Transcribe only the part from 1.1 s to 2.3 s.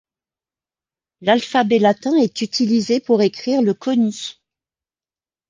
L’alphabet latin